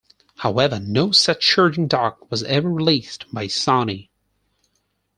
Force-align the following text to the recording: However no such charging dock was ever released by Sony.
However 0.37 0.79
no 0.79 1.11
such 1.11 1.41
charging 1.41 1.87
dock 1.87 2.31
was 2.31 2.41
ever 2.45 2.67
released 2.71 3.31
by 3.31 3.45
Sony. 3.45 4.09